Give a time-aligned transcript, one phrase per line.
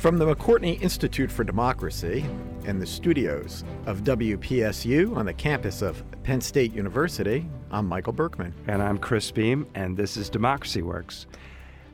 [0.00, 2.24] From the McCourtney Institute for Democracy
[2.64, 8.54] and the studios of WPSU on the campus of Penn State University, I'm Michael Berkman.
[8.66, 11.26] And I'm Chris Beem, and this is Democracy Works.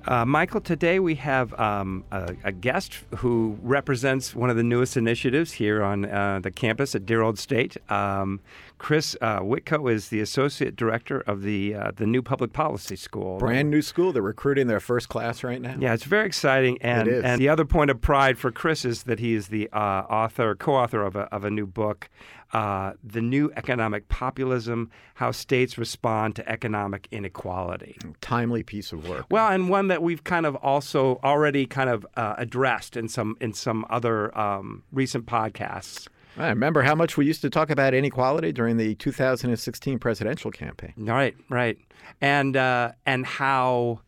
[0.06, 4.96] Uh, Michael, today we have um, a, a, guest who represents one of the newest
[4.96, 7.76] initiatives here on uh, the campus at Dear Old State.
[7.90, 8.38] Um,
[8.78, 13.38] Chris uh, Witko is the associate director of the uh, the new public policy school.
[13.38, 14.12] Brand new school.
[14.12, 15.76] They're recruiting their first class right now.
[15.78, 16.78] Yeah, it's very exciting.
[16.80, 19.78] And, and the other point of pride for Chris is that he is the uh,
[19.78, 22.10] author, co-author of a, of a new book
[22.52, 27.98] uh, the new economic populism, how states respond to economic inequality.
[28.20, 29.26] Timely piece of work.
[29.30, 33.36] Well, and one that we've kind of also already kind of uh, addressed in some
[33.40, 36.08] in some other um, recent podcasts.
[36.38, 40.92] I remember how much we used to talk about inequality during the 2016 presidential campaign.
[40.96, 41.78] Right, right,
[42.20, 44.00] and uh, and how.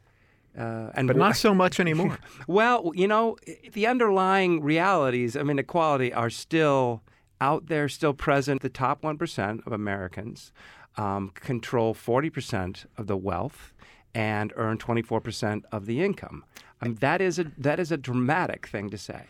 [0.58, 2.18] Uh, and but not so much anymore.
[2.48, 3.36] well, you know,
[3.72, 7.02] the underlying realities of inequality are still
[7.40, 8.62] out there still present.
[8.62, 10.52] The top 1% of Americans
[10.96, 13.72] um, control 40% of the wealth
[14.14, 16.44] and earn 24% of the income.
[16.80, 19.26] I mean, that is a that is a dramatic thing to say.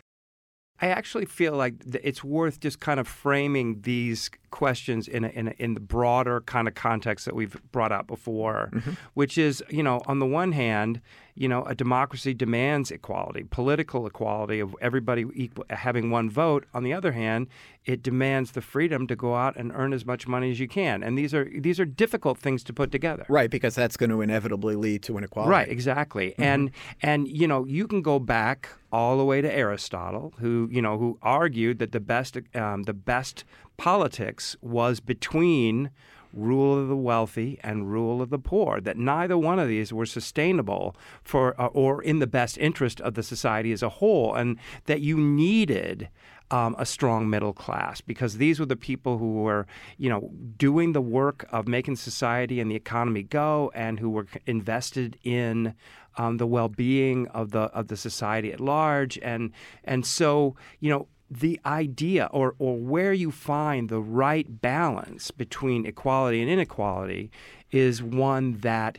[0.81, 5.49] I actually feel like it's worth just kind of framing these questions in a, in,
[5.49, 8.91] a, in the broader kind of context that we've brought up before, mm-hmm.
[9.13, 11.01] which is, you know, on the one hand,
[11.39, 16.65] you know, a democracy demands equality, political equality of everybody equal, having one vote.
[16.73, 17.47] On the other hand,
[17.85, 21.01] it demands the freedom to go out and earn as much money as you can.
[21.01, 23.25] And these are these are difficult things to put together.
[23.29, 25.49] Right, because that's going to inevitably lead to inequality.
[25.49, 26.31] Right, exactly.
[26.31, 26.43] Mm-hmm.
[26.43, 30.81] And and you know, you can go back all the way to Aristotle, who you
[30.81, 33.45] know who argued that the best um, the best
[33.77, 35.89] politics was between
[36.33, 40.05] rule of the wealthy and rule of the poor, that neither one of these were
[40.05, 44.57] sustainable for uh, or in the best interest of the society as a whole, and
[44.85, 46.09] that you needed
[46.51, 50.93] um, a strong middle class because these were the people who were, you know, doing
[50.93, 55.73] the work of making society and the economy go, and who were invested in
[56.17, 59.51] um, the well-being of the of the society at large, and
[59.83, 65.85] and so you know the idea or, or where you find the right balance between
[65.85, 67.31] equality and inequality
[67.71, 68.97] is one that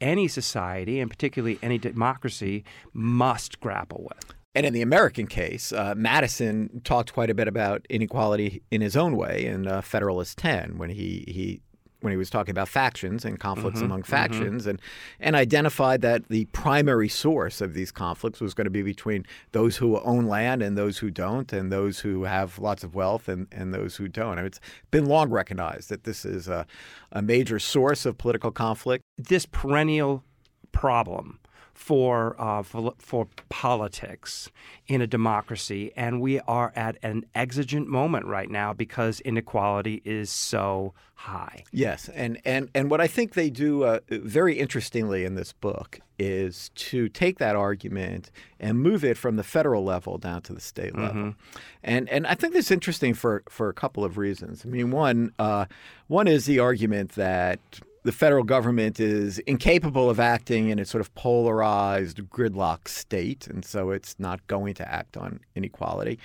[0.00, 4.34] any society, and particularly any democracy, must grapple with.
[4.54, 8.96] And in the American case, uh, Madison talked quite a bit about inequality in his
[8.96, 11.60] own way in uh, Federalist 10 when he, he
[12.00, 14.10] when he was talking about factions and conflicts mm-hmm, among mm-hmm.
[14.10, 14.70] factions mm-hmm.
[14.70, 14.80] and
[15.20, 19.76] and identified that the primary source of these conflicts was going to be between those
[19.76, 23.46] who own land and those who don't and those who have lots of wealth and,
[23.50, 24.34] and those who don't.
[24.34, 24.60] I mean, it's
[24.90, 26.66] been long recognized that this is a,
[27.12, 29.02] a major source of political conflict.
[29.16, 30.22] This perennial
[30.72, 31.40] problem
[31.78, 34.50] for, uh, for, for politics
[34.88, 40.28] in a democracy, and we are at an exigent moment right now because inequality is
[40.28, 41.62] so high.
[41.70, 46.00] Yes, and and and what I think they do uh, very interestingly in this book
[46.18, 50.60] is to take that argument and move it from the federal level down to the
[50.60, 51.58] state level, mm-hmm.
[51.84, 54.64] and and I think this is interesting for for a couple of reasons.
[54.66, 55.66] I mean, one uh,
[56.08, 57.60] one is the argument that
[58.08, 63.62] the federal government is incapable of acting in a sort of polarized gridlock state, and
[63.66, 66.18] so it's not going to act on inequality.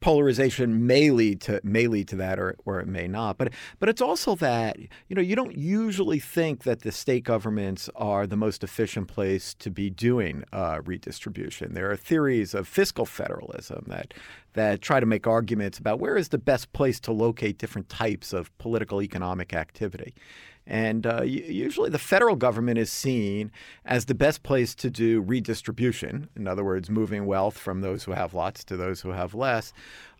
[0.00, 3.38] Polarization may lead to may lead to that, or or it may not.
[3.38, 7.88] But but it's also that you know you don't usually think that the state governments
[7.94, 11.74] are the most efficient place to be doing uh, redistribution.
[11.74, 14.12] There are theories of fiscal federalism that
[14.54, 18.32] that try to make arguments about where is the best place to locate different types
[18.32, 20.12] of political economic activity.
[20.66, 23.52] And uh, usually the federal government is seen
[23.84, 28.12] as the best place to do redistribution, in other words, moving wealth from those who
[28.12, 29.72] have lots to those who have less,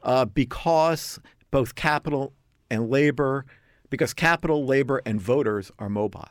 [0.04, 1.18] uh, because
[1.50, 2.32] both capital
[2.70, 3.44] and labor,
[3.90, 6.28] because capital, labor, and voters are mobile.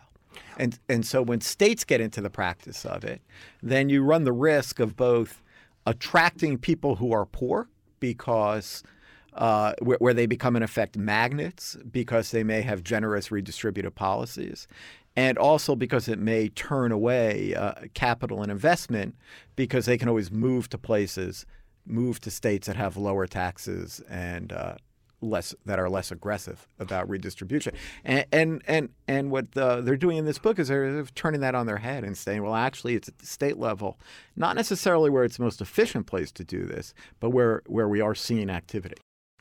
[0.57, 3.21] And, and so when states get into the practice of it,
[3.61, 5.41] then you run the risk of both
[5.85, 7.67] attracting people who are poor
[7.99, 8.83] because
[9.35, 14.67] uh, where, where, they become, in effect, magnets because they may have generous redistributive policies.
[15.17, 19.15] And also because it may turn away uh, capital and investment
[19.55, 21.45] because they can always move to places,
[21.85, 24.75] move to states that have lower taxes and uh,
[25.21, 27.73] less that are less aggressive about redistribution.
[28.03, 31.55] And and and, and what the, they're doing in this book is they're turning that
[31.55, 33.97] on their head and saying, well, actually, it's at the state level,
[34.35, 38.01] not necessarily where it's the most efficient place to do this, but where where we
[38.01, 38.95] are seeing activity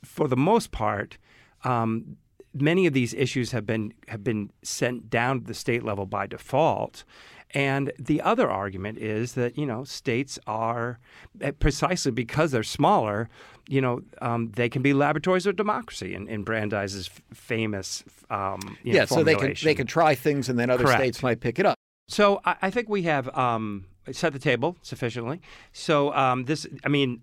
[0.05, 1.19] for the most part,
[1.65, 2.17] um,
[2.55, 6.27] many of these issues have been have been sent down to the state level by
[6.27, 7.05] default,
[7.53, 10.99] And the other argument is that you know states are
[11.41, 13.29] eh, precisely because they're smaller,
[13.69, 16.15] you know, um, they can be laboratories of democracy.
[16.15, 20.49] In, in Brandeis's famous, um, you know, yeah, so they can they can try things
[20.49, 21.01] and then other Correct.
[21.01, 21.77] states might pick it up.
[22.09, 25.41] So I, I think we have um, set the table sufficiently.
[25.73, 27.23] So um, this, I mean,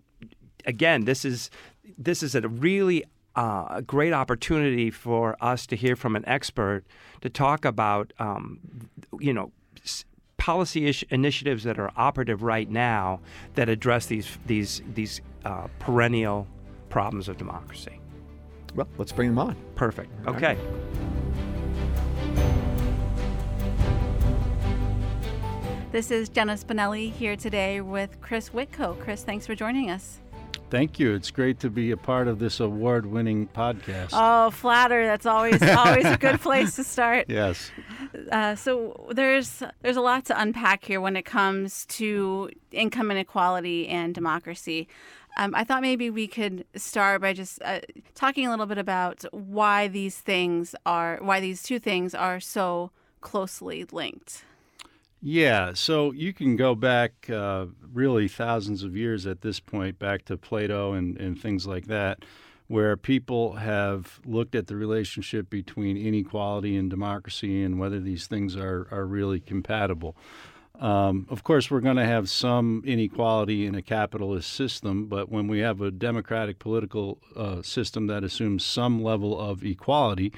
[0.66, 1.50] again, this is
[1.98, 3.04] this is a really
[3.36, 6.84] uh, a great opportunity for us to hear from an expert
[7.22, 8.60] to talk about, um,
[9.20, 9.52] you know.
[9.84, 10.06] s-
[10.38, 13.20] Policy ish- initiatives that are operative right now
[13.54, 16.48] that address these these these uh, perennial
[16.90, 18.00] problems of democracy.
[18.74, 19.56] Well, let's bring them on.
[19.76, 20.10] Perfect.
[20.28, 20.58] Okay.
[25.92, 28.98] This is Jenna Spinelli here today with Chris Witko.
[29.02, 30.21] Chris, thanks for joining us.
[30.72, 31.14] Thank you.
[31.14, 34.10] It's great to be a part of this award-winning podcast.
[34.14, 35.06] Oh, flatter.
[35.06, 37.26] That's always always a good place to start.
[37.30, 37.70] yes.
[38.32, 43.88] Uh, so there's there's a lot to unpack here when it comes to income inequality
[43.90, 44.88] and democracy.
[45.38, 47.80] Um, I thought maybe we could start by just uh,
[48.16, 52.92] talking a little bit about why these things are why these two things are so
[53.20, 54.44] closely linked.
[55.22, 55.74] Yeah.
[55.74, 60.38] So you can go back uh, really thousands of years at this point, back to
[60.38, 62.26] Plato and, and things like that,
[62.68, 68.56] where people have looked at the relationship between inequality and democracy and whether these things
[68.56, 70.16] are, are really compatible.
[70.80, 75.48] Um, of course, we're going to have some inequality in a capitalist system, but when
[75.48, 80.34] we have a democratic political uh, system that assumes some level of equality,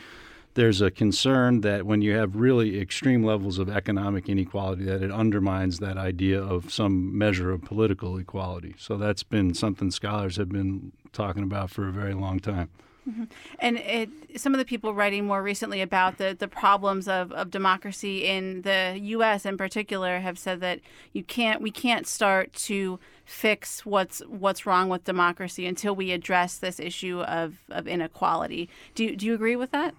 [0.55, 5.11] there's a concern that when you have really extreme levels of economic inequality, that it
[5.11, 8.75] undermines that idea of some measure of political equality.
[8.77, 12.69] So that's been something scholars have been talking about for a very long time.
[13.09, 13.23] Mm-hmm.
[13.59, 17.51] And it, some of the people writing more recently about the, the problems of, of
[17.51, 19.45] democracy in the U.S.
[19.45, 20.79] in particular have said that
[21.11, 26.57] you can't we can't start to fix what's what's wrong with democracy until we address
[26.57, 28.69] this issue of, of inequality.
[28.95, 29.93] Do do you agree with that?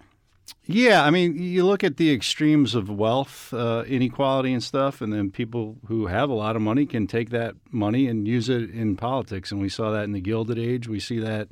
[0.67, 5.13] Yeah, I mean, you look at the extremes of wealth uh, inequality and stuff, and
[5.13, 8.71] then people who have a lot of money can take that money and use it
[8.71, 9.53] in politics.
[9.53, 10.89] And we saw that in the Gilded Age.
[10.89, 11.49] We see that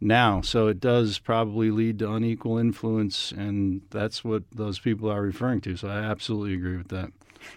[0.00, 0.40] now.
[0.40, 5.60] So it does probably lead to unequal influence, and that's what those people are referring
[5.62, 5.76] to.
[5.76, 7.12] So I absolutely agree with that.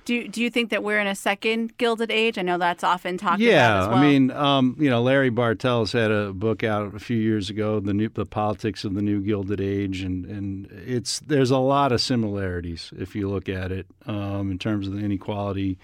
[0.06, 2.38] Do you, do you think that we're in a second Gilded Age?
[2.38, 3.98] I know that's often talked yeah, about Yeah, well.
[3.98, 7.80] I mean, um, you know, Larry Bartels had a book out a few years ago,
[7.80, 11.92] the new, the politics of the new Gilded Age, and and it's there's a lot
[11.92, 15.78] of similarities if you look at it um, in terms of the inequality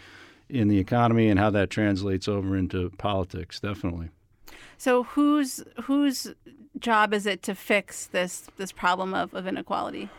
[0.49, 3.59] in the economy and how that translates over into politics.
[3.59, 4.09] Definitely.
[4.77, 6.33] so whose whose
[6.79, 10.09] job is it to fix this this problem of, of inequality?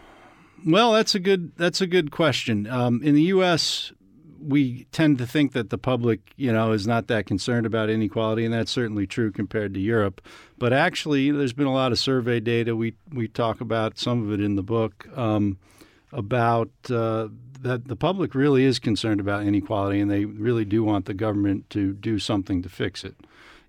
[0.67, 2.67] Well, that's a good that's a good question.
[2.67, 3.93] Um, in the U.S.,
[4.41, 8.45] we tend to think that the public, you know, is not that concerned about inequality,
[8.45, 10.21] and that's certainly true compared to Europe.
[10.59, 12.77] But actually, there's been a lot of survey data.
[12.77, 15.59] We we talk about some of it in the book um,
[16.13, 17.29] about uh,
[17.61, 21.71] that the public really is concerned about inequality, and they really do want the government
[21.71, 23.17] to do something to fix it.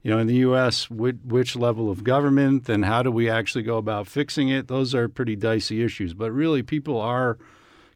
[0.03, 3.63] You know, in the U.S., which, which level of government and how do we actually
[3.63, 4.67] go about fixing it?
[4.67, 6.13] Those are pretty dicey issues.
[6.13, 7.37] But really, people are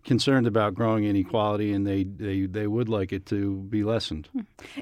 [0.05, 4.29] concerned about growing inequality, and they, they, they would like it to be lessened.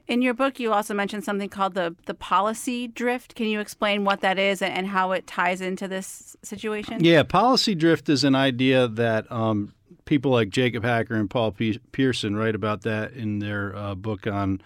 [0.07, 3.33] In your book, you also mentioned something called the the policy drift.
[3.35, 7.03] Can you explain what that is and, and how it ties into this situation?
[7.03, 9.73] Yeah, policy drift is an idea that um,
[10.05, 14.27] people like Jacob Hacker and Paul Pe- Pierson write about that in their uh, book
[14.27, 14.61] on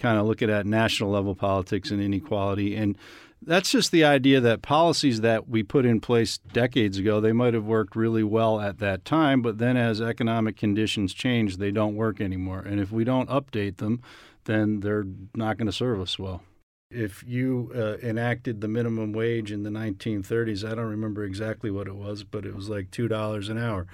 [0.00, 2.74] kind of looking at national level politics and inequality.
[2.74, 2.96] And
[3.42, 7.54] that's just the idea that policies that we put in place decades ago, they might
[7.54, 11.96] have worked really well at that time, but then as economic conditions change, they don't
[11.96, 12.60] work anymore.
[12.60, 14.02] And if we don't update them,
[14.44, 16.42] then they're not going to serve us well.
[16.90, 21.86] If you uh, enacted the minimum wage in the 1930s, I don't remember exactly what
[21.86, 23.86] it was, but it was like two dollars an hour.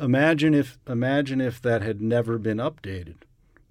[0.00, 3.18] Imagine if imagine if that had never been updated.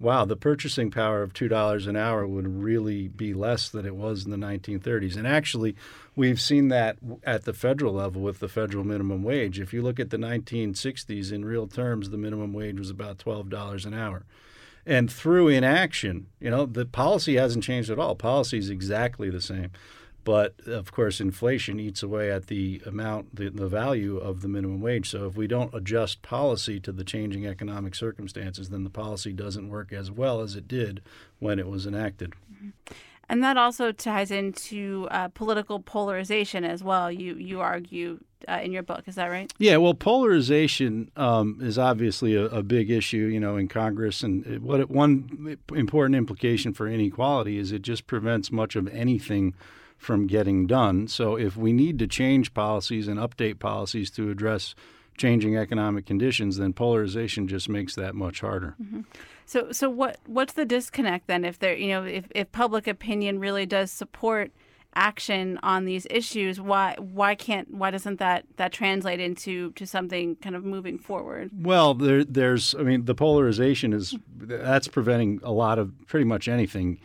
[0.00, 3.94] Wow, the purchasing power of two dollars an hour would really be less than it
[3.94, 5.14] was in the 1930s.
[5.14, 5.76] And actually,
[6.16, 9.60] we've seen that at the federal level with the federal minimum wage.
[9.60, 13.50] If you look at the 1960s, in real terms, the minimum wage was about twelve
[13.50, 14.24] dollars an hour
[14.86, 18.14] and through inaction, you know, the policy hasn't changed at all.
[18.14, 19.70] Policy is exactly the same.
[20.24, 24.80] But of course, inflation eats away at the amount, the, the value of the minimum
[24.80, 25.10] wage.
[25.10, 29.68] So if we don't adjust policy to the changing economic circumstances, then the policy doesn't
[29.68, 31.00] work as well as it did
[31.38, 32.34] when it was enacted.
[33.28, 37.12] And that also ties into uh, political polarization as well.
[37.12, 39.52] You you argue uh, in your book, is that right?
[39.58, 39.76] Yeah.
[39.76, 44.80] Well, polarization um, is obviously a, a, big issue, you know, in Congress, and what
[44.80, 49.54] it, one important implication for inequality is it just prevents much of anything
[50.00, 51.06] from getting done.
[51.06, 54.74] So if we need to change policies and update policies to address
[55.18, 58.74] changing economic conditions, then polarization just makes that much harder.
[58.82, 59.02] Mm-hmm.
[59.44, 61.44] So, so what what's the disconnect then?
[61.44, 64.52] If there, you know, if, if public opinion really does support
[64.94, 70.36] action on these issues, why why can't why doesn't that that translate into to something
[70.36, 71.50] kind of moving forward?
[71.52, 76.48] Well, there, there's I mean the polarization is that's preventing a lot of pretty much
[76.48, 76.98] anything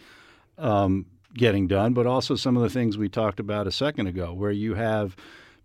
[0.58, 4.34] um, getting done, but also some of the things we talked about a second ago,
[4.34, 5.15] where you have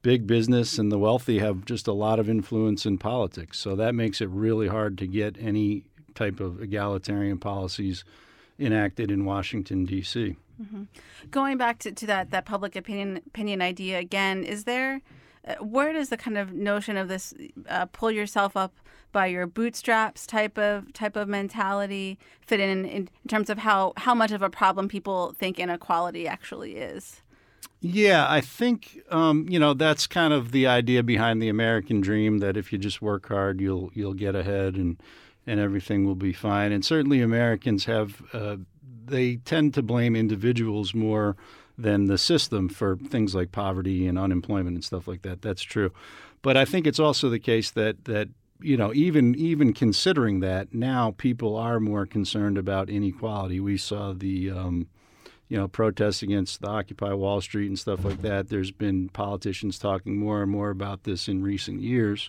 [0.03, 3.59] big business and the wealthy have just a lot of influence in politics.
[3.59, 5.85] So that makes it really hard to get any
[6.15, 8.05] type of egalitarian policies
[8.59, 10.37] enacted in Washington D.C.
[10.61, 10.83] Mm-hmm.
[11.31, 15.01] Going back to, to that that public opinion opinion idea again, is there
[15.47, 17.33] uh, where does the kind of notion of this
[17.69, 18.75] uh, pull yourself up
[19.13, 23.93] by your bootstraps type of type of mentality fit in, in in terms of how
[23.97, 27.23] how much of a problem people think inequality actually is?
[27.83, 32.39] Yeah, I think um, you know that's kind of the idea behind the American dream
[32.39, 35.01] that if you just work hard, you'll you'll get ahead and
[35.47, 36.73] and everything will be fine.
[36.73, 38.57] And certainly Americans have, uh,
[39.07, 41.37] they tend to blame individuals more
[41.77, 45.43] than the system for things like poverty and unemployment and stuff like that.
[45.43, 45.93] That's true.
[46.43, 48.29] But I think it's also the case that, that
[48.63, 53.61] you know, even even considering that, now people are more concerned about inequality.
[53.61, 54.89] We saw the, um,
[55.49, 58.49] you know, protests against the Occupy Wall Street and stuff like that.
[58.49, 62.29] There's been politicians talking more and more about this in recent years.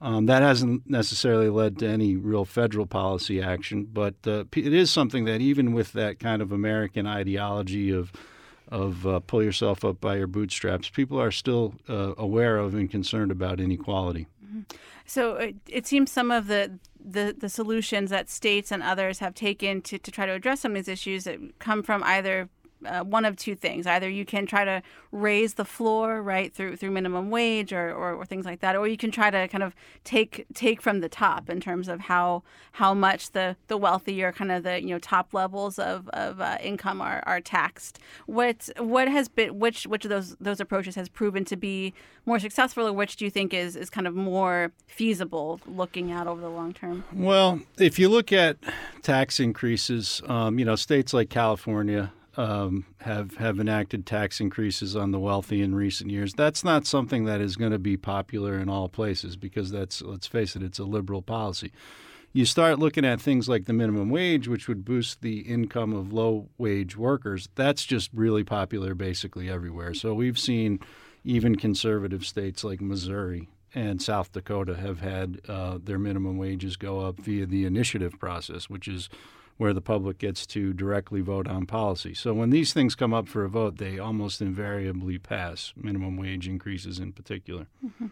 [0.00, 4.90] Um, that hasn't necessarily led to any real federal policy action, but uh, it is
[4.90, 8.12] something that even with that kind of American ideology of
[8.68, 12.90] of uh, pull yourself up by your bootstraps, people are still uh, aware of and
[12.90, 14.26] concerned about inequality.
[14.54, 14.76] Mm-hmm.
[15.06, 19.34] So it, it, seems some of the, the, the solutions that states and others have
[19.34, 22.48] taken to, to try to address some of these issues that come from either
[22.86, 23.86] uh, one of two things.
[23.86, 28.14] Either you can try to raise the floor, right, through through minimum wage or, or,
[28.14, 31.08] or, things like that, or you can try to kind of take take from the
[31.08, 34.98] top in terms of how how much the the wealthier kind of the you know
[34.98, 37.98] top levels of, of uh, income are, are taxed.
[38.26, 41.94] What what has been which which of those those approaches has proven to be
[42.26, 46.26] more successful, or which do you think is is kind of more feasible looking out
[46.26, 47.04] over the long term?
[47.12, 48.56] Well, if you look at
[49.02, 55.10] tax increases, um, you know, states like California um, have have enacted tax increases on
[55.10, 56.34] the wealthy in recent years.
[56.34, 60.26] That's not something that is going to be popular in all places because that's let's
[60.26, 61.72] face it, it's a liberal policy.
[62.32, 66.12] You start looking at things like the minimum wage, which would boost the income of
[66.12, 67.48] low wage workers.
[67.54, 69.94] That's just really popular basically everywhere.
[69.94, 70.80] So we've seen
[71.22, 77.00] even conservative states like Missouri and South Dakota have had uh, their minimum wages go
[77.00, 79.08] up via the initiative process, which is
[79.56, 82.14] where the public gets to directly vote on policy.
[82.14, 86.48] So when these things come up for a vote, they almost invariably pass, minimum wage
[86.48, 87.66] increases in particular.
[87.84, 88.06] Mm-hmm.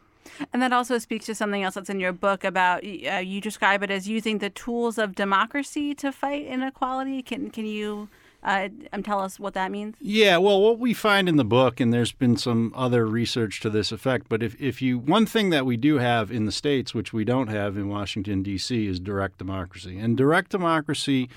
[0.52, 3.82] And that also speaks to something else that's in your book about uh, you describe
[3.82, 7.22] it as using the tools of democracy to fight inequality.
[7.22, 8.08] Can can you
[8.42, 9.94] uh, um, tell us what that means?
[10.00, 13.70] Yeah, well, what we find in the book, and there's been some other research to
[13.70, 16.92] this effect, but if, if you, one thing that we do have in the states,
[16.92, 19.98] which we don't have in Washington, D.C., is direct democracy.
[19.98, 21.28] And direct democracy,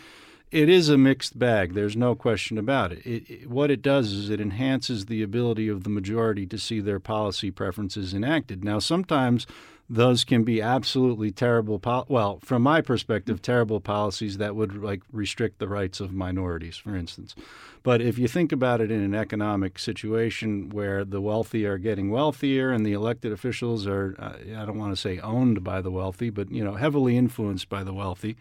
[0.51, 1.73] it is a mixed bag.
[1.73, 3.05] There's no question about it.
[3.05, 3.49] It, it.
[3.49, 7.51] What it does is it enhances the ability of the majority to see their policy
[7.51, 8.63] preferences enacted.
[8.63, 9.45] Now, sometimes
[9.89, 15.01] those can be absolutely terrible pol- well from my perspective terrible policies that would like
[15.11, 17.35] restrict the rights of minorities for instance.
[17.83, 22.09] But if you think about it in an economic situation where the wealthy are getting
[22.09, 25.91] wealthier and the elected officials are uh, i don't want to say owned by the
[25.91, 28.35] wealthy but you know heavily influenced by the wealthy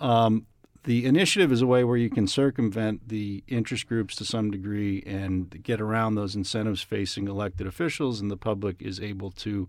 [0.00, 0.46] um,
[0.84, 5.02] the initiative is a way where you can circumvent the interest groups to some degree
[5.06, 9.68] and get around those incentives facing elected officials, and the public is able to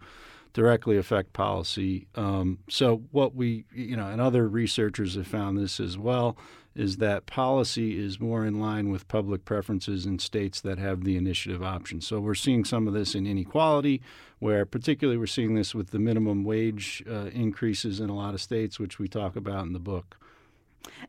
[0.54, 2.08] directly affect policy.
[2.16, 6.38] Um, so what we, you know, and other researchers have found this as well,
[6.76, 11.18] is that policy is more in line with public preferences in states that have the
[11.18, 12.02] initiative option.
[12.02, 14.02] So we're seeing some of this in inequality,
[14.40, 18.42] where particularly we're seeing this with the minimum wage uh, increases in a lot of
[18.42, 20.18] states, which we talk about in the book.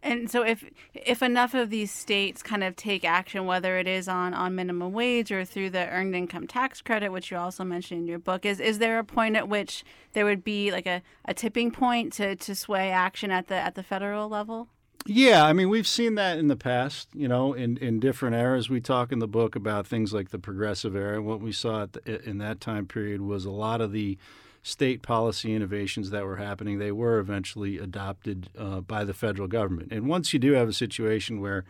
[0.02, 0.64] And so, if
[0.94, 4.92] if enough of these states kind of take action, whether it is on, on minimum
[4.92, 8.44] wage or through the earned income tax credit, which you also mentioned in your book,
[8.44, 12.12] is is there a point at which there would be like a, a tipping point
[12.14, 14.68] to, to sway action at the at the federal level?
[15.06, 18.70] Yeah, I mean, we've seen that in the past, you know, in, in different eras.
[18.70, 21.20] We talk in the book about things like the progressive era.
[21.20, 24.16] What we saw the, in that time period was a lot of the
[24.64, 29.92] state policy innovations that were happening, they were eventually adopted uh, by the federal government.
[29.92, 31.66] And once you do have a situation where,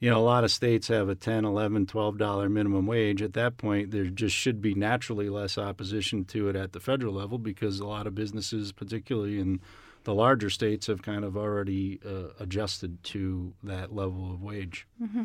[0.00, 3.34] you know, a lot of states have a 10, 11, 12 dollar minimum wage, at
[3.34, 7.36] that point there just should be naturally less opposition to it at the federal level
[7.36, 9.60] because a lot of businesses, particularly in
[10.04, 14.86] the larger states have kind of already uh, adjusted to that level of wage.
[15.02, 15.24] Mm-hmm.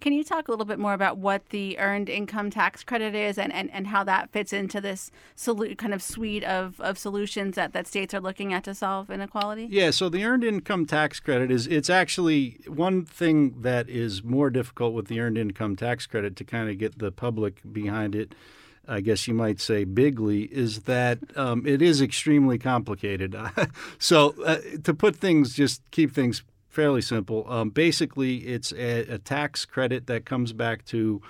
[0.00, 3.38] Can you talk a little bit more about what the earned income tax credit is
[3.38, 7.56] and, and, and how that fits into this solu- kind of suite of, of solutions
[7.56, 9.66] that, that states are looking at to solve inequality?
[9.70, 14.50] Yeah, so the earned income tax credit is it's actually one thing that is more
[14.50, 18.34] difficult with the earned income tax credit to kind of get the public behind it
[18.88, 23.36] I guess you might say bigly, is that um, it is extremely complicated.
[23.98, 26.42] so uh, to put things, just keep things
[26.78, 27.44] fairly simple.
[27.50, 31.20] Um, basically, it's a, a, tax credit that comes back to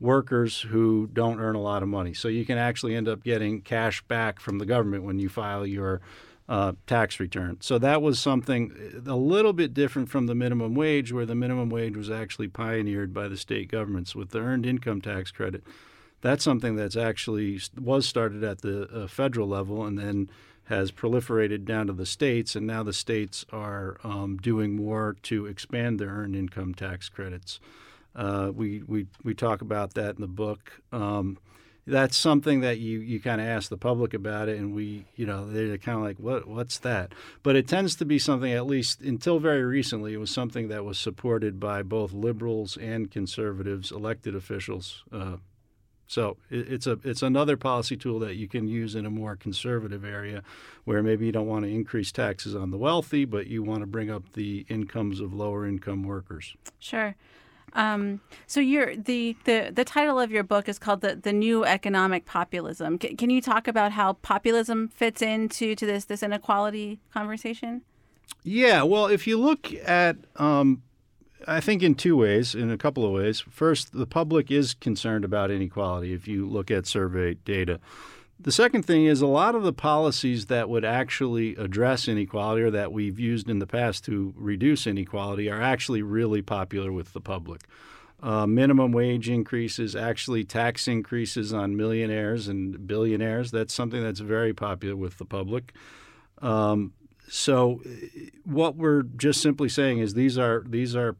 [0.00, 2.12] workers who don't earn a lot of money.
[2.12, 5.66] So you can actually end up getting cash back from the government when you file
[5.66, 6.02] your
[6.46, 7.56] uh, tax return.
[7.60, 11.70] So that was something a little bit different from the minimum wage, where the minimum
[11.70, 15.64] wage was actually pioneered by the state governments with the earned income tax credit
[16.20, 20.28] that's something that's actually was started at the uh, federal level and then
[20.68, 25.46] has proliferated down to the states, and now the states are um, doing more to
[25.46, 27.58] expand their earned income tax credits.
[28.14, 30.82] Uh, we, we we talk about that in the book.
[30.92, 31.38] Um,
[31.86, 35.24] that's something that you, you kind of ask the public about it, and we you
[35.24, 37.12] know they're kind of like what what's that?
[37.42, 40.84] But it tends to be something at least until very recently it was something that
[40.84, 45.02] was supported by both liberals and conservatives, elected officials.
[45.10, 45.36] Uh,
[46.08, 50.04] so it's a it's another policy tool that you can use in a more conservative
[50.04, 50.42] area,
[50.84, 53.86] where maybe you don't want to increase taxes on the wealthy, but you want to
[53.86, 56.56] bring up the incomes of lower income workers.
[56.78, 57.14] Sure.
[57.74, 61.66] Um, so your the, the the title of your book is called the the new
[61.66, 62.98] economic populism.
[63.00, 67.82] C- can you talk about how populism fits into to this this inequality conversation?
[68.44, 68.82] Yeah.
[68.82, 70.82] Well, if you look at um,
[71.46, 73.40] I think in two ways, in a couple of ways.
[73.40, 77.80] First, the public is concerned about inequality if you look at survey data.
[78.40, 82.70] The second thing is a lot of the policies that would actually address inequality or
[82.70, 87.20] that we've used in the past to reduce inequality are actually really popular with the
[87.20, 87.62] public.
[88.20, 93.50] Uh, minimum wage increases, actually tax increases on millionaires and billionaires.
[93.50, 95.72] That's something that's very popular with the public.
[96.40, 96.92] Um,
[97.28, 97.80] so,
[98.44, 101.16] what we're just simply saying is these are these are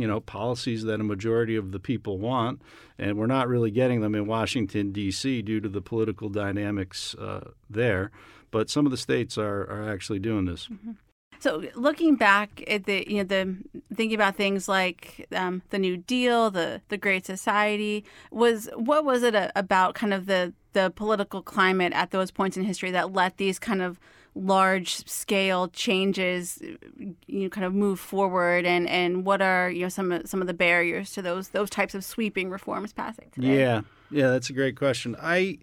[0.00, 2.62] you know policies that a majority of the people want,
[2.98, 5.42] and we're not really getting them in Washington D.C.
[5.42, 8.10] due to the political dynamics uh, there.
[8.50, 10.66] But some of the states are are actually doing this.
[10.66, 10.92] Mm-hmm.
[11.40, 13.56] So looking back at the you know the
[13.94, 19.22] thinking about things like um, the New Deal, the the Great Society, was what was
[19.22, 23.38] it about kind of the the political climate at those points in history that let
[23.38, 23.98] these kind of
[24.34, 29.88] large scale changes you know, kind of move forward and, and what are you know
[29.88, 33.58] some of, some of the barriers to those those types of sweeping reforms passing today?
[33.58, 33.82] Yeah.
[34.12, 35.16] Yeah, that's a great question.
[35.20, 35.58] I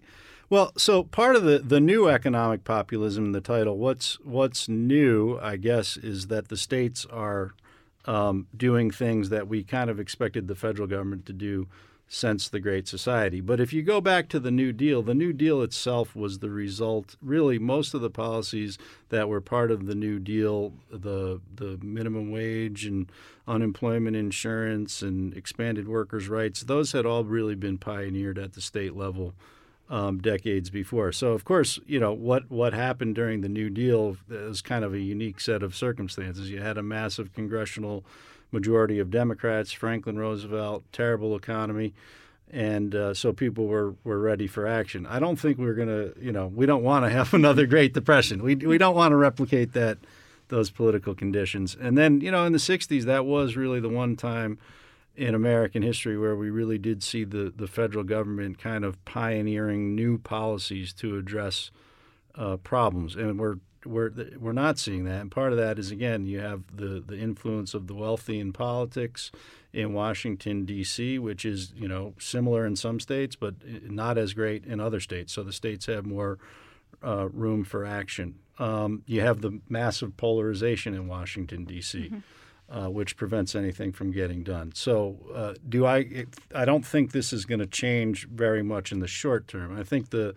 [0.50, 5.38] well, so part of the, the new economic populism in the title, what's what's new,
[5.40, 7.54] I guess, is that the states are
[8.06, 11.68] um, doing things that we kind of expected the federal government to do
[12.08, 13.40] since the Great Society.
[13.40, 16.48] But if you go back to the New Deal, the New Deal itself was the
[16.48, 18.78] result, really, most of the policies
[19.10, 23.12] that were part of the New Deal, the, the minimum wage and
[23.46, 28.96] unemployment insurance and expanded workers' rights, those had all really been pioneered at the state
[28.96, 29.34] level.
[29.90, 31.12] Um, decades before.
[31.12, 34.92] So, of course, you know what what happened during the New Deal is kind of
[34.92, 36.50] a unique set of circumstances.
[36.50, 38.04] You had a massive congressional
[38.52, 41.94] majority of Democrats, Franklin Roosevelt, terrible economy.
[42.50, 45.06] And uh, so people were, were ready for action.
[45.06, 47.92] I don't think we're going to, you know, we don't want to have another Great
[47.92, 48.42] Depression.
[48.42, 49.98] We, we don't want to replicate that,
[50.48, 51.76] those political conditions.
[51.78, 54.58] And then, you know, in the 60s, that was really the one time
[55.14, 59.94] in American history where we really did see the, the federal government kind of pioneering
[59.94, 61.70] new policies to address
[62.36, 63.16] uh, problems.
[63.16, 66.62] And we're we're we're not seeing that, and part of that is again you have
[66.74, 69.30] the the influence of the wealthy in politics
[69.72, 74.64] in Washington D.C., which is you know similar in some states, but not as great
[74.64, 75.32] in other states.
[75.32, 76.38] So the states have more
[77.04, 78.36] uh, room for action.
[78.58, 81.98] Um, you have the massive polarization in Washington D.C.
[81.98, 82.18] Mm-hmm.
[82.70, 84.70] Uh, which prevents anything from getting done.
[84.74, 86.26] So, uh, do I?
[86.54, 89.78] I don't think this is going to change very much in the short term.
[89.78, 90.34] I think the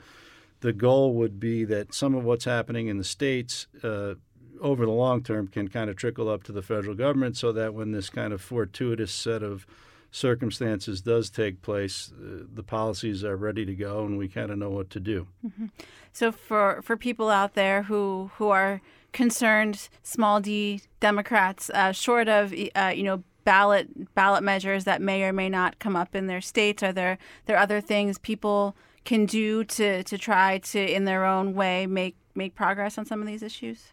[0.61, 4.13] the goal would be that some of what's happening in the states uh,
[4.61, 7.73] over the long term can kind of trickle up to the federal government so that
[7.73, 9.65] when this kind of fortuitous set of
[10.11, 14.57] circumstances does take place, uh, the policies are ready to go and we kind of
[14.57, 15.27] know what to do.
[15.45, 15.67] Mm-hmm.
[16.13, 18.81] So for for people out there who who are
[19.13, 25.23] concerned, small d Democrats, uh, short of uh, you know ballot ballot measures that may
[25.23, 29.25] or may not come up in their states, are there there other things people can
[29.25, 33.27] do to to try to in their own way make make progress on some of
[33.27, 33.91] these issues?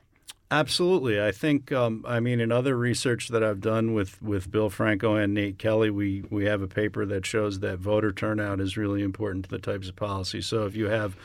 [0.50, 1.22] Absolutely.
[1.22, 5.14] I think, um, I mean, in other research that I've done with, with Bill Franko
[5.14, 9.02] and Nate Kelly, we, we have a paper that shows that voter turnout is really
[9.02, 10.40] important to the types of policy.
[10.40, 11.16] So if you have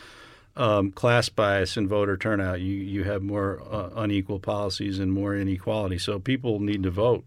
[0.57, 5.37] um, class bias in voter turnout, you, you have more uh, unequal policies and more
[5.37, 5.99] inequality.
[5.99, 7.23] So people need to vote.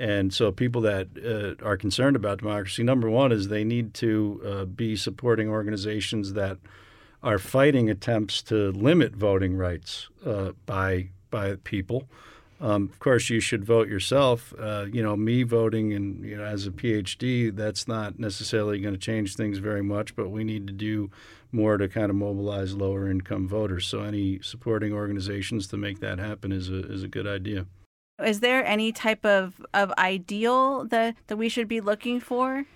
[0.00, 4.40] And so people that uh, are concerned about democracy, number one is they need to
[4.46, 6.56] uh, be supporting organizations that
[7.22, 12.08] are fighting attempts to limit voting rights uh, by by people.
[12.62, 14.54] Um, of course, you should vote yourself.
[14.58, 18.94] Uh, you know, me voting and you know as a PhD, that's not necessarily going
[18.94, 20.16] to change things very much.
[20.16, 21.10] But we need to do
[21.52, 23.86] more to kind of mobilize lower income voters.
[23.86, 27.66] So any supporting organizations to make that happen is a is a good idea.
[28.24, 32.66] Is there any type of, of ideal that, that we should be looking for?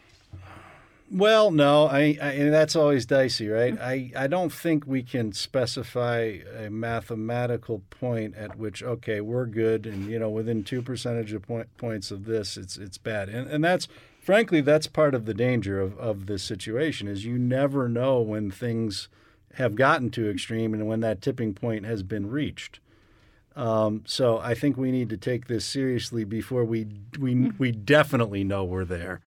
[1.11, 3.79] Well, no, I, I, and that's always dicey, right?
[3.81, 9.87] I, I don't think we can specify a mathematical point at which okay we're good,
[9.87, 13.49] and you know within two percentage of point, points of this, it's it's bad, and
[13.49, 13.87] and that's
[14.19, 18.51] frankly that's part of the danger of of this situation is you never know when
[18.51, 19.09] things
[19.55, 22.81] have gotten too extreme and when that tipping point has been reached.
[23.57, 26.87] Um, so I think we need to take this seriously before we
[27.19, 29.21] we we definitely know we're there.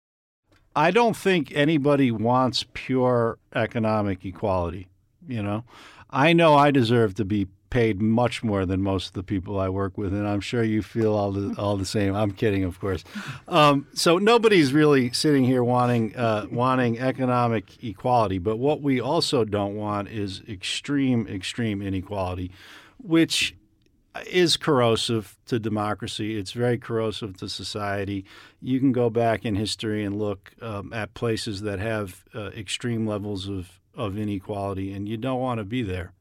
[0.75, 4.89] I don't think anybody wants pure economic equality.
[5.27, 5.65] You know,
[6.11, 9.69] I know I deserve to be paid much more than most of the people I
[9.69, 12.15] work with, and I'm sure you feel all the all the same.
[12.15, 13.05] I'm kidding, of course.
[13.49, 19.45] Um, so nobody's really sitting here wanting uh, wanting economic equality, but what we also
[19.45, 22.51] don't want is extreme extreme inequality,
[22.99, 23.55] which
[24.27, 26.39] is corrosive to democracy.
[26.39, 28.25] It's very corrosive to society.
[28.61, 33.07] You can go back in history and look um, at places that have uh, extreme
[33.07, 36.13] levels of, of inequality, and you don't want to be there.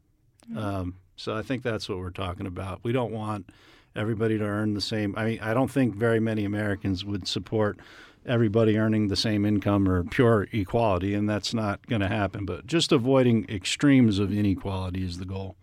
[0.50, 0.58] Mm-hmm.
[0.58, 2.82] Um, so I think that's what we're talking about.
[2.84, 3.50] We don't want
[3.96, 5.14] everybody to earn the same.
[5.18, 7.80] I mean, I don't think very many Americans would support
[8.26, 12.46] everybody earning the same income or pure equality, and that's not going to happen.
[12.46, 15.56] But just avoiding extremes of inequality is the goal.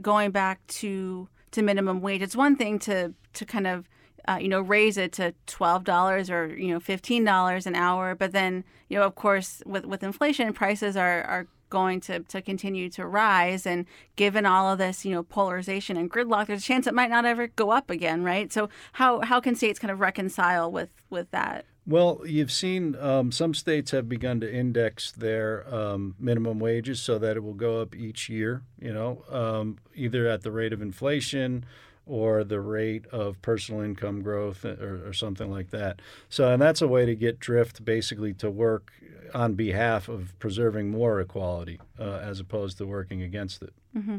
[0.00, 2.22] Going back to to minimum wage.
[2.22, 3.88] It's one thing to to kind of
[4.28, 8.14] uh, you know raise it to twelve dollars or you know fifteen dollars an hour,
[8.14, 12.42] but then you know of course with with inflation, prices are are going to, to
[12.42, 13.66] continue to rise.
[13.66, 17.10] And given all of this you know polarization and gridlock there's a chance it might
[17.10, 18.52] not ever go up again right?
[18.52, 21.64] So how how can states kind of reconcile with with that?
[21.88, 27.16] Well, you've seen um, some states have begun to index their um, minimum wages so
[27.18, 30.82] that it will go up each year, you know, um, either at the rate of
[30.82, 31.64] inflation
[32.06, 36.00] or the rate of personal income growth or, or, something like that.
[36.28, 38.92] So, and that's a way to get drift basically to work
[39.34, 43.72] on behalf of preserving more equality uh, as opposed to working against it.
[43.96, 44.18] Mm-hmm.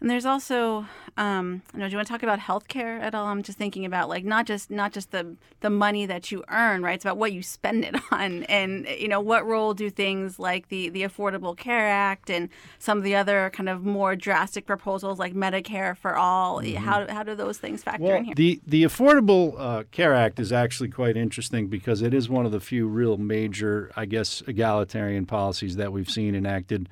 [0.00, 3.26] And there's also, um, you know, do you want to talk about healthcare at all?
[3.26, 6.84] I'm just thinking about like not just not just the the money that you earn,
[6.84, 6.94] right?
[6.94, 10.68] It's about what you spend it on, and you know, what role do things like
[10.68, 15.18] the the Affordable Care Act and some of the other kind of more drastic proposals
[15.18, 16.60] like Medicare for all?
[16.62, 16.76] Mm-hmm.
[16.84, 18.34] How how do those things factor well, in here?
[18.36, 22.52] The the Affordable uh, Care Act is actually quite interesting because it is one of
[22.52, 26.88] the few real major, I guess, egalitarian policies that we've seen enacted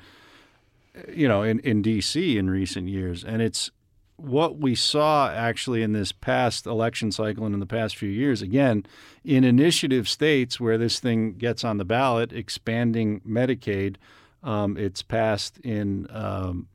[1.13, 2.39] you know, in, in D.C.
[2.39, 3.25] in recent years.
[3.25, 3.71] And it's
[4.17, 8.41] what we saw actually in this past election cycle and in the past few years,
[8.43, 8.87] again,
[9.25, 13.97] in initiative states where this thing gets on the ballot, expanding Medicaid,
[14.43, 16.69] um, it's passed in um,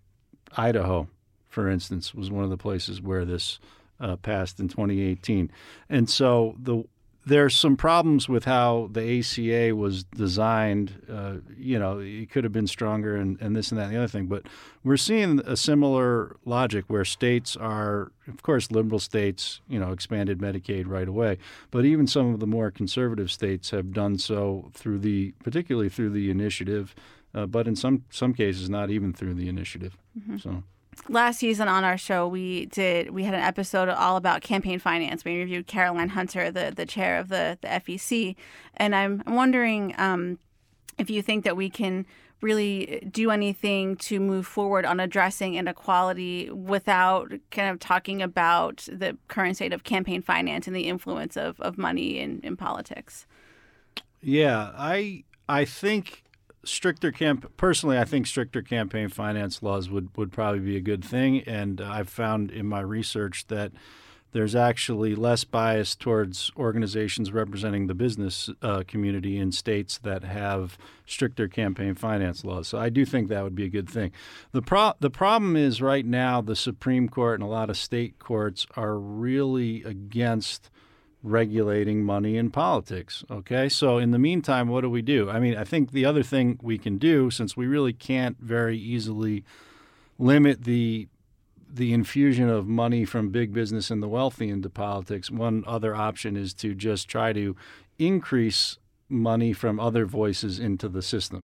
[0.56, 1.08] Idaho,
[1.48, 3.60] for instance, was one of the places where this
[4.00, 5.52] uh, passed in 2018.
[5.90, 6.84] And so the
[7.26, 11.04] there's some problems with how the ACA was designed.
[11.10, 13.98] Uh, you know, it could have been stronger and, and this and that and the
[13.98, 14.26] other thing.
[14.26, 14.48] But
[14.84, 20.40] we're seeing a similar logic where states are, of course, liberal states, you know, expanded
[20.40, 21.38] Medicaid right away.
[21.70, 26.10] But even some of the more conservative states have done so through the, particularly through
[26.10, 26.96] the initiative,
[27.36, 29.96] uh, but in some some cases not even through the initiative.
[30.20, 30.38] Mm-hmm.
[30.38, 30.64] So
[31.10, 35.26] last season on our show we did we had an episode all about campaign finance
[35.26, 38.36] we interviewed caroline hunter the, the chair of the, the fec
[38.78, 40.38] and i'm, I'm wondering um,
[40.98, 42.06] if you think that we can
[42.42, 49.18] really do anything to move forward on addressing inequality without kind of talking about the
[49.28, 53.28] current state of campaign finance and the influence of, of money in, in politics.
[54.22, 56.24] Yeah, I I think
[56.64, 61.04] stricter camp personally I think stricter campaign finance laws would, would probably be a good
[61.04, 63.72] thing and I've found in my research that
[64.32, 70.78] there's actually less bias towards organizations representing the business uh, community in states that have
[71.06, 72.68] stricter campaign finance laws.
[72.68, 74.12] So I do think that would be a good thing.
[74.52, 78.20] The pro- the problem is right now the Supreme Court and a lot of state
[78.20, 80.70] courts are really against
[81.24, 83.24] regulating money in politics.
[83.30, 85.30] Okay, so in the meantime, what do we do?
[85.30, 88.78] I mean, I think the other thing we can do, since we really can't very
[88.78, 89.44] easily
[90.18, 91.08] limit the
[91.74, 96.36] the infusion of money from big business and the wealthy into politics, one other option
[96.36, 97.56] is to just try to
[97.98, 101.40] increase money from other voices into the system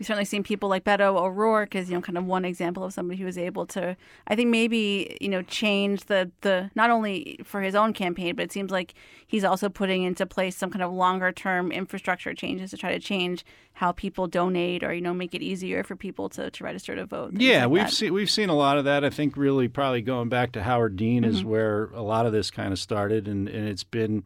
[0.00, 2.92] we've certainly seen people like Beto O'Rourke as you know kind of one example of
[2.92, 7.38] somebody who was able to I think maybe you know change the the not only
[7.44, 8.94] for his own campaign but it seems like
[9.26, 12.98] he's also putting into place some kind of longer term infrastructure changes to try to
[12.98, 16.96] change how people donate or you know make it easier for people to, to register
[16.96, 17.34] to vote.
[17.34, 19.04] Yeah, like we've seen we've seen a lot of that.
[19.04, 21.32] I think really probably going back to Howard Dean mm-hmm.
[21.32, 24.24] is where a lot of this kind of started and, and it's been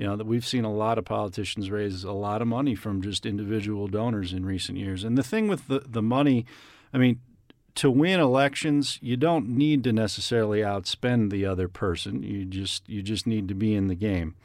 [0.00, 3.02] you know that we've seen a lot of politicians raise a lot of money from
[3.02, 5.04] just individual donors in recent years.
[5.04, 6.46] And the thing with the the money,
[6.94, 7.20] I mean,
[7.74, 12.22] to win elections, you don't need to necessarily outspend the other person.
[12.22, 14.36] You just you just need to be in the game.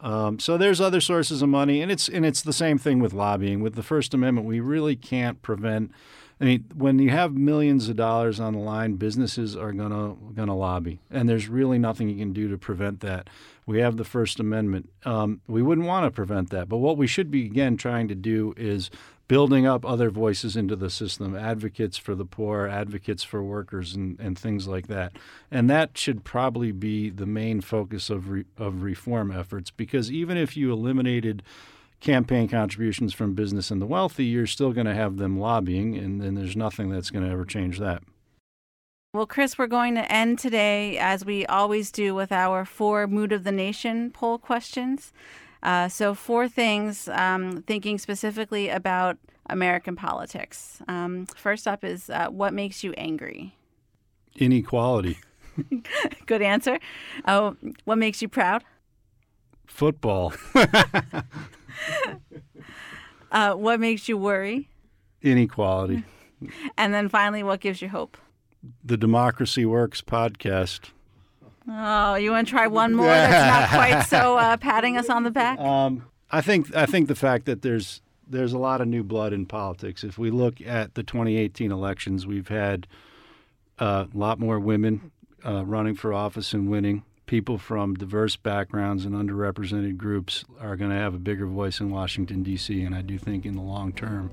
[0.00, 3.12] Um, so there's other sources of money, and it's and it's the same thing with
[3.12, 3.60] lobbying.
[3.60, 5.92] With the First Amendment, we really can't prevent.
[6.40, 10.56] I mean, when you have millions of dollars on the line, businesses are gonna gonna
[10.56, 13.30] lobby, and there's really nothing you can do to prevent that.
[13.66, 14.90] We have the First Amendment.
[15.04, 16.68] Um, we wouldn't want to prevent that.
[16.68, 18.90] But what we should be, again, trying to do is
[19.28, 24.18] building up other voices into the system, advocates for the poor, advocates for workers, and,
[24.20, 25.16] and things like that.
[25.50, 30.36] And that should probably be the main focus of, re, of reform efforts because even
[30.36, 31.42] if you eliminated
[31.98, 36.22] campaign contributions from business and the wealthy, you're still going to have them lobbying, and,
[36.22, 38.02] and there's nothing that's going to ever change that.
[39.16, 43.32] Well, Chris, we're going to end today, as we always do, with our four Mood
[43.32, 45.14] of the Nation poll questions.
[45.62, 49.16] Uh, so, four things um, thinking specifically about
[49.48, 50.82] American politics.
[50.86, 53.56] Um, first up is uh, what makes you angry?
[54.34, 55.16] Inequality.
[56.26, 56.78] Good answer.
[57.26, 58.64] Oh, what makes you proud?
[59.64, 60.34] Football.
[63.32, 64.68] uh, what makes you worry?
[65.22, 66.04] Inequality.
[66.76, 68.18] And then finally, what gives you hope?
[68.84, 70.90] The Democracy Works podcast.
[71.68, 73.06] Oh, you want to try one more?
[73.06, 75.58] That's not quite so uh, patting us on the back.
[75.58, 79.32] Um, I think I think the fact that there's there's a lot of new blood
[79.32, 80.04] in politics.
[80.04, 82.86] If we look at the 2018 elections, we've had
[83.78, 85.10] uh, a lot more women
[85.44, 87.04] uh, running for office and winning.
[87.26, 91.90] People from diverse backgrounds and underrepresented groups are going to have a bigger voice in
[91.90, 92.82] Washington D.C.
[92.82, 94.30] And I do think in the long term,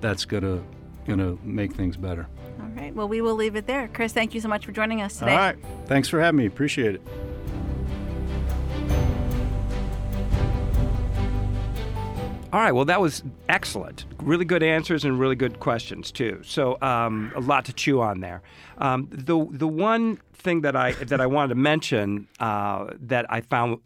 [0.00, 0.64] that's going to
[1.06, 2.26] going to make things better.
[2.60, 2.94] All right.
[2.94, 3.88] Well, we will leave it there.
[3.88, 5.32] Chris, thank you so much for joining us today.
[5.32, 5.56] All right.
[5.86, 6.46] Thanks for having me.
[6.46, 7.02] Appreciate it.
[12.52, 12.72] All right.
[12.72, 14.04] Well, that was excellent.
[14.22, 16.42] Really good answers and really good questions too.
[16.44, 18.42] So um, a lot to chew on there.
[18.76, 23.40] Um, the the one thing that I that I wanted to mention uh, that I
[23.40, 23.78] found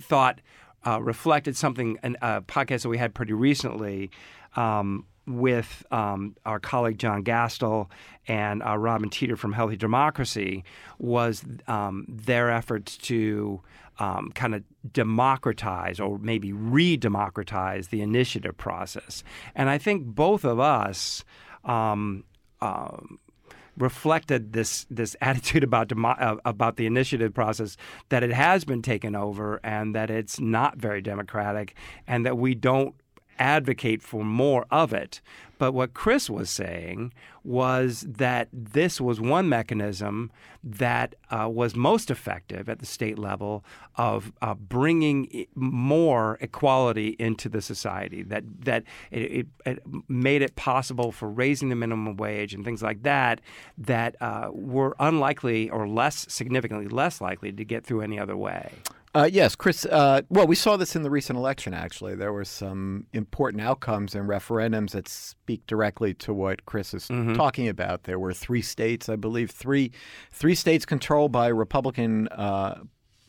[0.00, 0.40] thought
[0.86, 4.10] uh, reflected something in a podcast that we had pretty recently.
[4.56, 7.90] Um, with um, our colleague John Gastil
[8.26, 10.64] and uh, Robin Teater from Healthy Democracy
[10.98, 13.60] was um, their efforts to
[13.98, 14.62] um, kind of
[14.92, 19.22] democratize or maybe re democratize the initiative process.
[19.54, 21.24] And I think both of us.
[21.64, 22.24] Um,
[22.60, 23.18] um,
[23.78, 27.76] reflected this this attitude about demo, uh, about the initiative process
[28.08, 31.74] that it has been taken over and that it's not very democratic
[32.06, 32.94] and that we don't
[33.38, 35.20] advocate for more of it.
[35.58, 40.30] But what Chris was saying was that this was one mechanism
[40.62, 43.64] that uh, was most effective at the state level
[43.96, 48.22] of uh, bringing more equality into the society.
[48.22, 52.82] That that it, it, it, made it possible for raising the minimum wage and things
[52.82, 53.40] like that
[53.78, 58.70] that uh, were unlikely or less significantly less likely to get through any other way.
[59.14, 59.86] Uh, yes, Chris.
[59.86, 62.14] Uh, well, we saw this in the recent election, actually.
[62.14, 67.34] There were some important outcomes and referendums that speak directly to what Chris is mm-hmm.
[67.34, 68.04] talking about.
[68.04, 69.92] There were three states, I believe, three,
[70.30, 72.82] three states controlled by Republican uh,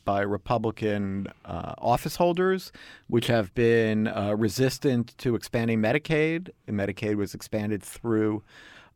[0.06, 2.72] by Republican uh, office holders,
[3.08, 6.50] which have been uh, resistant to expanding Medicaid.
[6.68, 8.42] And Medicaid was expanded through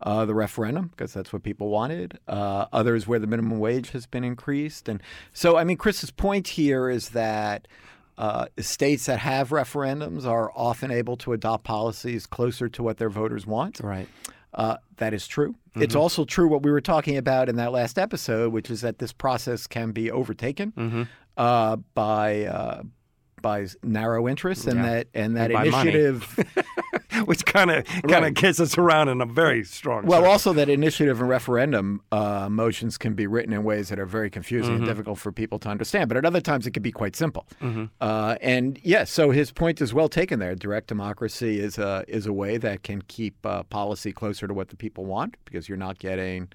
[0.04, 2.20] uh, the referendum because that's what people wanted.
[2.28, 5.02] Uh, others where the minimum wage has been increased, and
[5.34, 7.68] so I mean, Chris's point here is that.
[8.16, 13.10] Uh, states that have referendums are often able to adopt policies closer to what their
[13.10, 13.80] voters want.
[13.80, 14.08] Right.
[14.54, 15.56] Uh, that is true.
[15.72, 15.82] Mm-hmm.
[15.82, 19.00] It's also true what we were talking about in that last episode, which is that
[19.00, 21.04] this process can be overtaken mm-hmm.
[21.38, 22.84] uh, by uh,
[23.42, 24.86] by narrow interests, and yeah.
[24.86, 26.39] that and that and initiative,
[27.26, 30.06] which kind of kind of gets us around in a very strong.
[30.06, 34.06] Well, also that initiative and referendum uh, motions can be written in ways that are
[34.06, 34.84] very confusing mm-hmm.
[34.84, 37.47] and difficult for people to understand, but at other times it can be quite simple.
[37.62, 37.86] Mm-hmm.
[38.02, 40.56] Uh, and yes, yeah, so his point is well taken there.
[40.56, 44.69] Direct democracy is a is a way that can keep uh, policy closer to what
[44.69, 46.49] the people want because you're not getting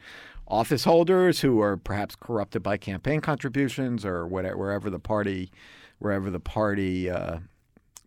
[0.49, 5.51] office holders who are perhaps corrupted by campaign contributions or whatever, wherever the party
[5.99, 7.39] wherever the party uh,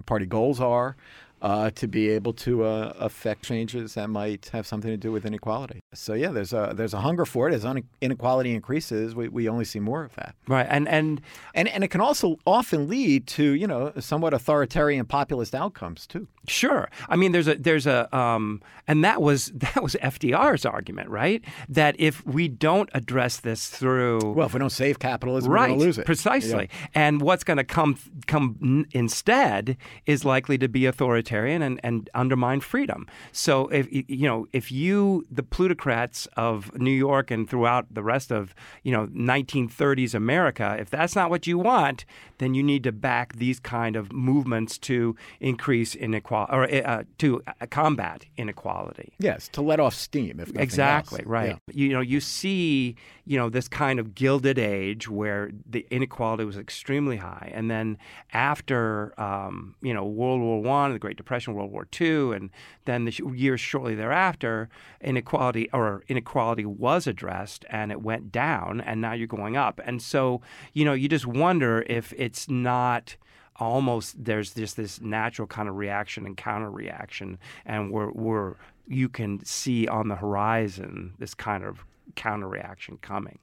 [0.06, 0.96] party goals are,
[1.42, 5.26] uh, to be able to uh, affect changes that might have something to do with
[5.26, 5.80] inequality.
[5.94, 7.54] So yeah, there's a there's a hunger for it.
[7.54, 7.66] As
[8.02, 10.36] inequality increases, we, we only see more of that.
[10.48, 11.20] Right, and and
[11.56, 16.28] and and it can also often lead to you know somewhat authoritarian populist outcomes too.
[16.48, 21.10] Sure, I mean there's a there's a um, and that was that was FDR's argument,
[21.10, 21.44] right?
[21.68, 25.68] That if we don't address this through well, if we don't save capitalism, right, we're
[25.70, 26.70] going to lose it precisely.
[26.72, 26.88] Yeah.
[26.94, 32.10] And what's going to come come instead is likely to be authoritarian authoritarian and, and
[32.14, 33.08] undermine freedom.
[33.32, 38.32] So if you know if you the plutocrats of New York and throughout the rest
[38.32, 42.06] of you know 1930s America, if that's not what you want,
[42.38, 47.42] then you need to back these kind of movements to increase inequality or uh, to
[47.48, 49.14] uh, combat inequality.
[49.20, 50.40] Yes, to let off steam.
[50.40, 51.28] If exactly else.
[51.28, 51.60] right.
[51.68, 51.74] Yeah.
[51.74, 56.58] You know you see you know this kind of gilded age where the inequality was
[56.58, 57.98] extremely high, and then
[58.34, 62.50] after um, you know World War One, and the Great Depression, World War II, and
[62.86, 64.70] then the years shortly thereafter,
[65.02, 69.80] inequality or inequality was addressed and it went down, and now you're going up.
[69.86, 70.42] And so,
[70.74, 73.16] you know, you just wonder if it's not
[73.58, 78.56] almost there's just this natural kind of reaction and counter reaction, and we're, we're
[78.88, 83.40] you can see on the horizon this kind of counter reaction coming.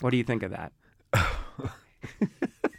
[0.00, 0.72] What do you think of that?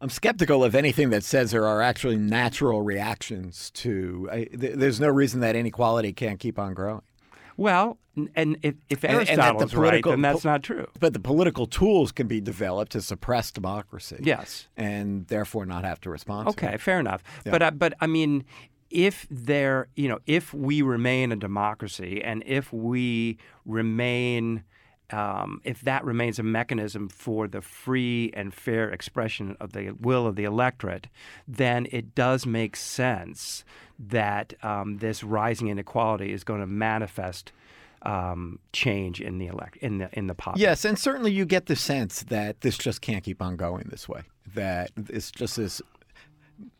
[0.00, 4.28] I'm skeptical of anything that says there are actually natural reactions to.
[4.32, 7.02] I, th- there's no reason that inequality can't keep on growing.
[7.56, 7.98] Well,
[8.34, 10.86] and if, if Aristotle's right, then that's not true.
[10.98, 14.20] But the political tools can be developed to suppress democracy.
[14.22, 16.48] Yes, and therefore not have to respond.
[16.48, 17.22] Okay, to fair enough.
[17.44, 17.52] Yeah.
[17.52, 18.44] But uh, but I mean,
[18.88, 23.36] if there, you know, if we remain a democracy, and if we
[23.66, 24.64] remain
[25.12, 30.26] um, if that remains a mechanism for the free and fair expression of the will
[30.26, 31.08] of the electorate,
[31.46, 33.64] then it does make sense
[33.98, 37.52] that um, this rising inequality is going to manifest
[38.02, 40.70] um, change in the elect in the in the population.
[40.70, 44.08] Yes, and certainly you get the sense that this just can't keep on going this
[44.08, 44.22] way.
[44.54, 45.82] That it's just this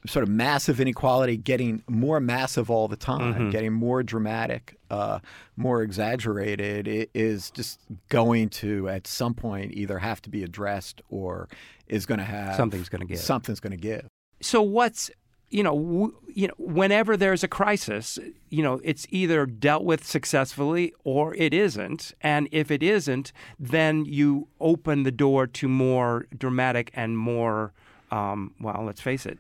[0.07, 3.51] sort of massive inequality getting more massive all the time, mm-hmm.
[3.51, 5.21] getting more dramatic, uh,
[5.57, 11.03] more exaggerated, it is just going to at some point either have to be addressed
[11.09, 11.49] or
[11.87, 13.19] is going to have something's going to give.
[13.19, 14.07] Something's going to give.
[14.41, 15.11] So what's
[15.51, 20.07] you know, w- you know, whenever there's a crisis, you know, it's either dealt with
[20.07, 22.15] successfully or it isn't.
[22.21, 27.73] And if it isn't, then you open the door to more dramatic and more,
[28.13, 29.39] um, well, let's face it,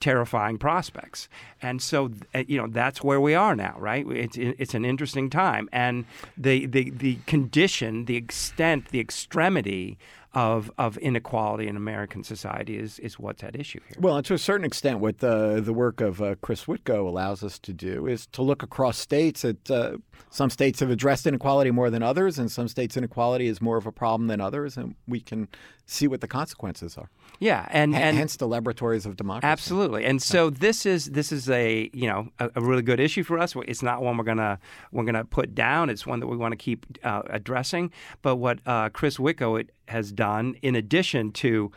[0.00, 1.28] terrifying prospects.
[1.62, 2.10] And so,
[2.46, 4.06] you know, that's where we are now, right?
[4.08, 6.04] It's it's an interesting time, and
[6.36, 9.98] the the the condition, the extent, the extremity
[10.32, 13.96] of of inequality in American society is is what's at issue here.
[14.00, 17.42] Well, and to a certain extent, what the the work of uh, Chris Witko allows
[17.42, 19.44] us to do is to look across states.
[19.44, 19.98] At uh,
[20.30, 23.86] some states have addressed inequality more than others, and some states inequality is more of
[23.86, 25.48] a problem than others, and we can
[25.86, 27.10] see what the consequences are.
[27.40, 29.50] Yeah, and, H- and hence the laboratories of democracy.
[29.50, 33.22] Absolutely, and so this is this is a you know a, a, really good issue
[33.22, 33.54] for us.
[33.66, 34.58] It's not one we're gonna
[34.92, 35.88] we're gonna put down.
[35.88, 37.92] It's one that we want to keep uh, addressing.
[38.20, 41.72] But what uh, Chris Witko has done, in addition to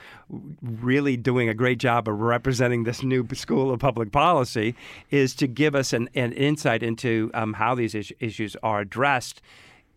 [0.61, 4.75] really doing a great job of representing this new school of public policy,
[5.11, 9.41] is to give us an, an insight into um, how these issues are addressed,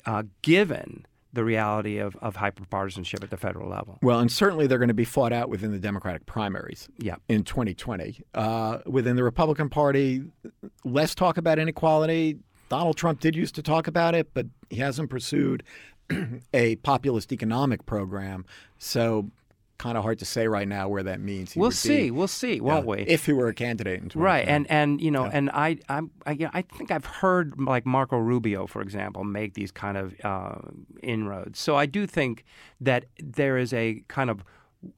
[0.07, 1.05] uh, given
[1.37, 3.99] the reality of, of hyperpartisanship at the federal level.
[4.03, 7.17] Well, and certainly they're going to be fought out within the Democratic primaries yeah.
[7.29, 8.23] in 2020.
[8.35, 10.25] Uh, within the Republican Party,
[10.85, 12.39] less talk about inequality.
[12.69, 15.63] Donald Trump did used to talk about it, but he hasn't pursued
[16.55, 18.45] a populist economic program.
[18.79, 19.31] So
[19.79, 21.53] kind of hard to say right now where that means.
[21.53, 22.05] He we'll see.
[22.05, 22.99] Be, we'll see, won't we?
[23.03, 25.31] If he were a candidate in Right, and and you know, Yeah.
[25.35, 29.55] and I I'm, I yeah, I think I've heard like Marco Rubio, for example, make
[29.55, 30.57] these kind of uh,
[31.03, 31.59] inroads.
[31.59, 32.45] So I do think
[32.81, 34.45] that there is a kind of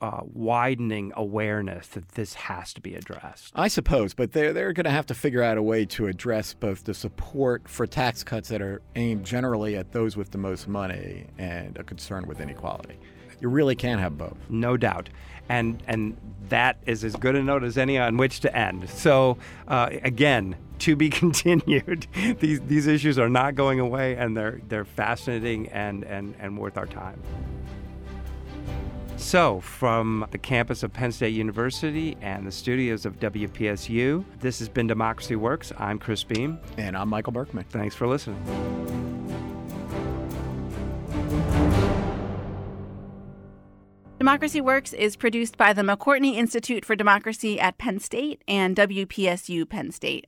[0.00, 3.52] uh, widening awareness that this has to be addressed.
[3.54, 6.54] I suppose, but they're they're going to have to figure out a way to address
[6.54, 10.68] both the support for tax cuts that are aimed generally at those with the most
[10.68, 12.98] money and a concern with inequality.
[13.40, 14.36] You really can't have both.
[14.48, 15.08] No doubt.
[15.48, 16.16] And and
[16.48, 18.88] that is as good a note as any on which to end.
[18.90, 22.06] So uh, again, to be continued.
[22.38, 26.76] these these issues are not going away, and they're they're fascinating and and and worth
[26.76, 27.22] our time.
[29.16, 34.68] So, from the campus of Penn State University and the studios of WPSU, this has
[34.68, 35.72] been Democracy Works.
[35.76, 36.60] I'm Chris Beem.
[36.76, 37.64] And I'm Michael Berkman.
[37.64, 38.97] Thanks for listening.
[44.28, 49.66] Democracy Works is produced by the McCourtney Institute for Democracy at Penn State and WPSU
[49.66, 50.26] Penn State.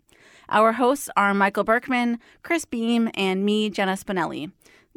[0.48, 4.52] Our hosts are Michael Berkman, Chris Beem, and me, Jenna Spinelli.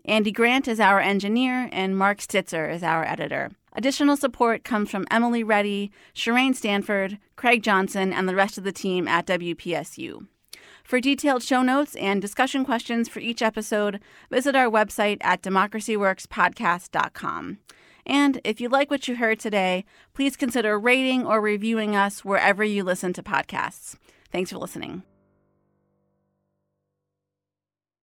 [0.05, 3.51] Andy Grant is our engineer, and Mark Stitzer is our editor.
[3.73, 8.71] Additional support comes from Emily Reddy, Shireen Stanford, Craig Johnson, and the rest of the
[8.71, 10.27] team at WPSU.
[10.85, 13.99] For detailed show notes and discussion questions for each episode,
[14.31, 17.57] visit our website at democracyworkspodcast.com.
[18.05, 22.63] And if you like what you heard today, please consider rating or reviewing us wherever
[22.63, 23.95] you listen to podcasts.
[24.31, 25.03] Thanks for listening.